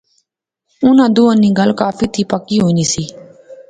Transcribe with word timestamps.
انیں 0.83 1.09
دوئیں 1.15 1.37
نی 1.41 1.49
گل 1.59 1.71
کافی 1.81 2.05
تھی 2.13 2.21
پکی 2.31 2.57
ہوئی 2.61 2.73
نی 2.77 2.85
سی 2.91 3.03